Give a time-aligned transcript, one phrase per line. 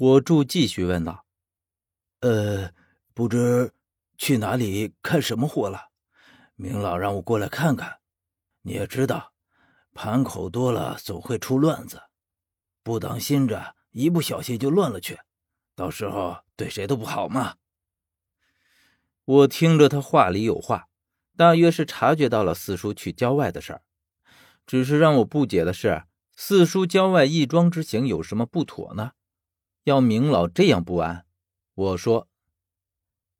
[0.00, 1.26] 火柱继续问道
[2.22, 2.70] ：“呃，
[3.14, 3.72] 不知
[4.16, 5.88] 去哪里看什么货了？
[6.54, 7.98] 明老让我过来看看。
[8.62, 9.32] 你也知道，
[9.94, 12.00] 盘口多了总会出乱子，
[12.84, 15.18] 不当心着，一不小心就乱了去，
[15.74, 17.56] 到时候对谁都不好嘛。”
[19.26, 20.86] 我听着他话里有话，
[21.36, 23.82] 大约是察觉到了四叔去郊外的事儿。
[24.64, 26.04] 只是让我不解的是，
[26.36, 29.14] 四叔郊外义庄之行有什么不妥呢？
[29.88, 31.24] 要明老这样不安？
[31.74, 32.28] 我说：“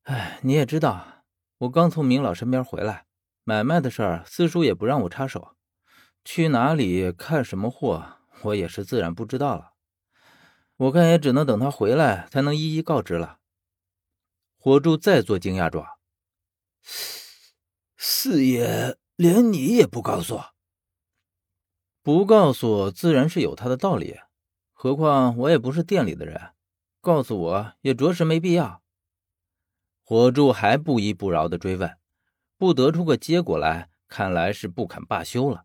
[0.04, 1.24] 哎，你也知道，
[1.58, 3.04] 我刚从明老身边回来，
[3.44, 5.54] 买卖的事儿四叔也不让我插手，
[6.24, 9.74] 去哪里看什么货，我也是自然不知道了。
[10.76, 13.40] 我看也只能等他回来才能一一告知了。”
[14.56, 15.86] 火柱再做惊讶状，
[17.98, 20.40] 四爷连你也不告诉？
[22.02, 24.18] 不告诉自然是有他的道理，
[24.80, 26.52] 何况我也不是店里的人，
[27.00, 28.80] 告诉我也着实没必要。
[30.04, 31.98] 火柱还不依不饶的追问，
[32.56, 35.64] 不得出个结果来，看来是不肯罢休了。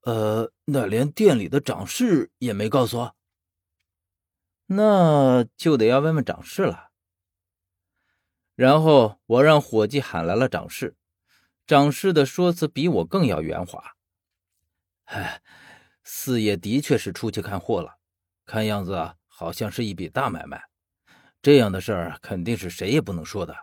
[0.00, 3.12] 呃，那连店里的掌事也没告诉？
[4.66, 6.90] 那就得要问问掌事了。
[8.56, 10.96] 然后我让伙计喊来了掌事，
[11.64, 13.94] 掌事的说辞比我更要圆滑。
[15.04, 15.40] 哎，
[16.02, 17.98] 四爷的确是出去看货了，
[18.46, 20.62] 看样子好像是一笔大买卖。
[21.42, 23.54] 这样的事儿肯定是谁也不能说的。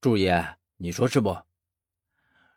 [0.00, 1.42] 柱爷，你说是不？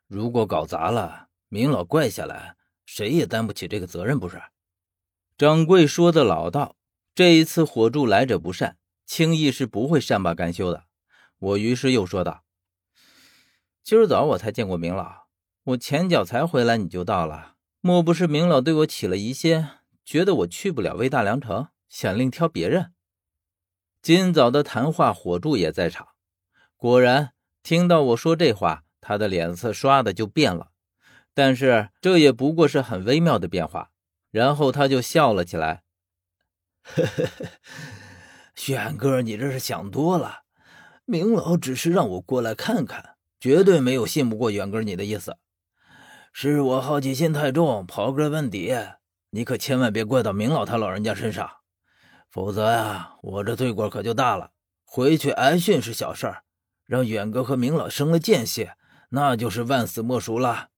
[0.07, 4.41] 如果搞砸了，明老怪下来，谁也担不起这个责任，不是？
[5.37, 6.75] 掌柜说的老道，
[7.13, 10.85] 这一次火柱来者不善，轻易是不会善罢甘休的。
[11.39, 12.43] 我于是又说道
[13.83, 15.27] ：“今儿早我才见过明老，
[15.63, 17.55] 我前脚才回来，你就到了。
[17.79, 19.67] 莫不是明老对我起了疑心，
[20.11, 22.91] 觉得我去不了魏大良城，想另挑别人？”
[24.03, 26.09] 今早的谈话，火柱也在场。
[26.75, 27.31] 果然，
[27.63, 30.71] 听到我说这话，他的脸色唰的就变了。
[31.33, 33.91] 但是这也不过是很微妙的变化。
[34.31, 35.83] 然后他就笑了起来
[36.83, 37.49] ：“呵呵呵，
[38.67, 40.41] 远哥，你这是想多了。”
[41.07, 45.37] 明老只是让我过来看看，绝对没有信不过远哥你的意思。
[46.33, 48.75] 是我好奇心太重，刨根问底。
[49.31, 51.49] 你可千万别怪到明老他老人家身上，
[52.29, 54.51] 否则呀，我这罪过可就大了。
[54.83, 56.43] 回去挨训是小事儿，
[56.85, 58.69] 让远哥和明老生了间隙，
[59.09, 60.69] 那就是万死莫赎了。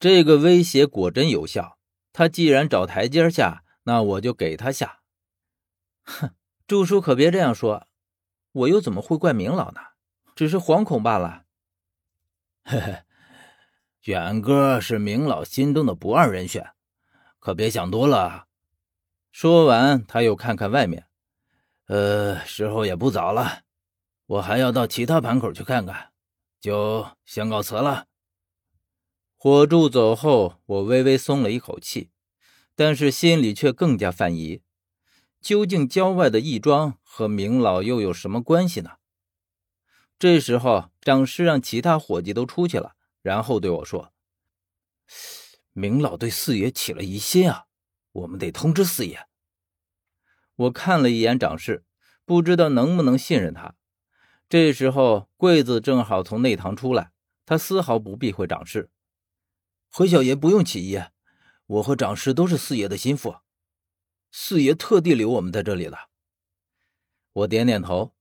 [0.00, 1.78] 这个威胁果真有效。
[2.12, 5.00] 他既然找台阶下，那我就给他下。
[6.02, 6.30] 哼，
[6.66, 7.86] 祝叔可别这样说。
[8.50, 9.80] 我又怎么会怪明老呢？
[10.34, 11.44] 只是惶恐罢了。
[12.64, 13.02] 嘿嘿，
[14.02, 16.72] 远哥是明老心中的不二人选，
[17.38, 18.46] 可别想多了。
[19.30, 21.06] 说完，他又看看外面，
[21.86, 23.62] 呃，时候也不早了，
[24.26, 26.12] 我还要到其他盘口去看看，
[26.60, 28.06] 就先告辞了。
[29.36, 32.10] 火柱走后，我微微松了一口气，
[32.74, 34.62] 但是心里却更加犯疑。
[35.40, 38.96] 究竟郊外的义庄和明老又有什么关系呢？
[40.18, 44.12] 这时候，掌事让其他伙计都出去了，然后对我说
[45.78, 47.66] ：“明老对四爷起了疑心啊，
[48.10, 49.28] 我们得通知四爷。”
[50.56, 51.84] 我看了一眼掌事，
[52.24, 53.76] 不知道能不能信任他。
[54.48, 57.12] 这时候，桂子正好从内堂出来，
[57.46, 58.90] 他丝毫不避讳掌事
[59.88, 61.00] ：“何小爷不用起疑，
[61.66, 63.36] 我和掌事都是四爷的心腹。”
[64.32, 66.08] 四爷特地留我们在这里了。
[67.32, 68.16] 我点点头。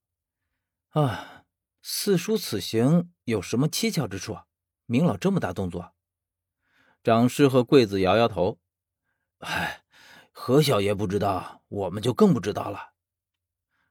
[0.90, 1.46] 啊，
[1.82, 4.38] 四叔此行有什么蹊跷之处？
[4.86, 5.96] 明老这么大动作？
[7.08, 8.60] 掌事和桂子摇摇头。
[9.38, 9.82] 唉，
[10.34, 12.92] 何小爷不知道，我们就更不知道了。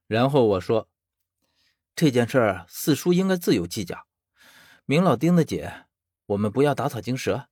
[0.06, 0.90] 然后我说
[1.96, 4.06] ：“这件事，四叔应该自有计较。
[4.84, 5.66] 明老盯得紧，
[6.26, 7.48] 我们不要打草惊蛇，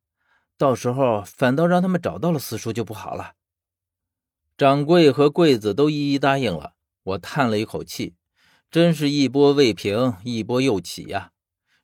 [0.59, 3.33] 到时候反倒让他们找到了四叔就不好了。”
[4.59, 6.75] 掌柜和柜子都一一答应了，
[7.05, 8.17] 我叹了一口气，
[8.71, 11.33] 真是一波未平，一波又起呀！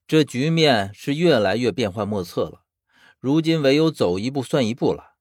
[0.06, 2.66] 这局面是越来越变幻莫测了。
[3.20, 5.12] 如今唯有走一步算一步了。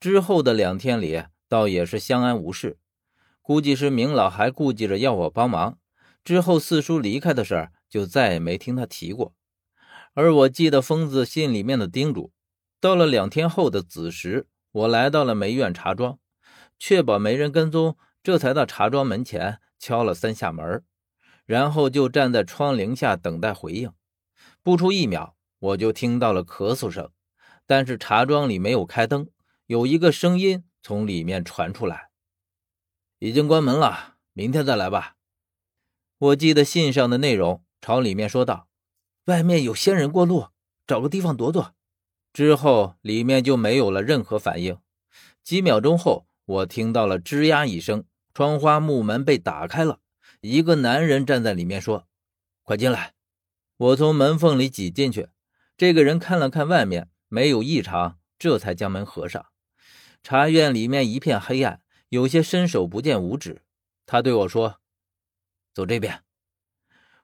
[0.00, 2.78] 之后的两天里，倒也是相安无事。
[3.42, 5.78] 估计是明老还顾忌着要我帮忙，
[6.24, 9.34] 之后四叔离开的事儿就再也没听他提过。
[10.14, 12.32] 而我记得疯子信里面的叮嘱，
[12.80, 16.18] 到了两天后的子时，我来到了梅院茶庄。
[16.78, 20.82] 确保没人跟踪，这才到茶庄门前敲了三下门，
[21.44, 23.92] 然后就站在窗棂下等待回应。
[24.62, 27.10] 不出一秒，我就听到了咳嗽声，
[27.66, 29.30] 但是茶庄里没有开灯，
[29.64, 32.10] 有一个声音从里面传出来
[33.18, 35.16] ：“已经关门了，明天再来吧。
[36.18, 38.68] 我记得信上的内容，朝里面说道
[39.24, 40.48] ：“外面有仙人过路，
[40.86, 41.74] 找个地方躲躲。”
[42.34, 44.76] 之后里面就没有了任何反应。
[45.42, 50.00] 几秒钟后，我听到了吱呀一声，窗花木门被打开了，
[50.42, 52.06] 一个男人站在里面说
[52.62, 53.14] ：“快进来。”
[53.76, 55.28] 我从门缝里挤进去，
[55.76, 59.46] 这个人看了看外面，没有异常，这才将门合上。
[60.22, 61.80] 茶院里面一片黑暗，
[62.10, 63.62] 有些伸手不见五指。
[64.06, 64.80] 他对我说
[65.74, 66.22] ：“走这边。”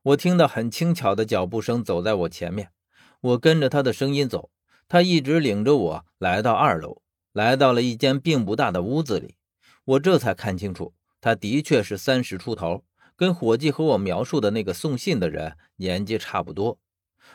[0.02, 2.72] 我听到很轻巧的脚步声走在我前面，
[3.20, 4.50] 我跟着他的声音走。
[4.88, 9.36] 他一直领着我来到二楼，来到了一间并不大的屋子里。
[9.84, 12.84] 我这才看清楚，他的确是三十出头。
[13.14, 16.78] 跟伙计和我描述的那个送信的人年纪差不多，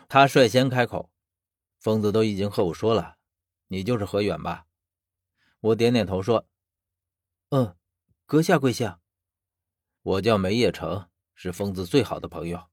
[0.07, 1.11] 他率先开口
[1.79, 3.17] ：“疯子都已经和我说了，
[3.67, 4.65] 你就是何远吧？”
[5.61, 6.47] 我点点头说
[7.49, 7.75] ：“嗯，
[8.25, 8.97] 阁下贵姓？
[10.01, 12.69] 我叫梅叶成，是疯子最好的朋友。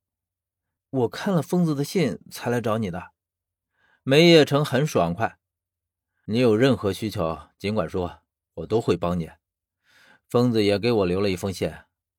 [0.91, 3.13] 我看了疯子的信才来找你的。”
[4.05, 5.39] 梅叶成很爽快
[6.27, 8.23] ：“你有任何需求尽管说，
[8.55, 9.31] 我都会帮你。”
[10.29, 11.73] 疯子也给我留了一封信。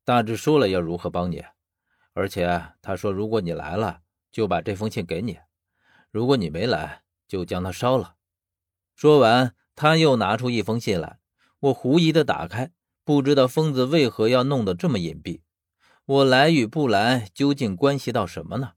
[0.05, 1.45] 大致说了要如何帮你，
[2.11, 4.01] 而且他说如果你来了，
[4.33, 5.35] 就把这封信给你；
[6.12, 8.15] 如果你没来，就将它烧了。
[8.95, 11.19] 说完，他又拿出一封信来，
[11.59, 12.71] 我狐疑的打开，
[13.06, 15.41] 不知道疯子为何要弄得这么隐蔽。
[16.06, 18.74] 我来与不来，究竟关系到什么呢？